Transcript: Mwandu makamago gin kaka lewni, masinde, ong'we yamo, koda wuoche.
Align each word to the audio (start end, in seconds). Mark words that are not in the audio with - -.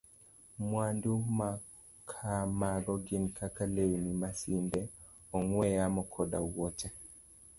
Mwandu 0.63 1.13
makamago 1.39 2.93
gin 3.05 3.25
kaka 3.37 3.63
lewni, 3.75 4.11
masinde, 4.21 4.81
ong'we 5.37 5.65
yamo, 5.77 6.01
koda 6.13 6.39
wuoche. 6.49 6.89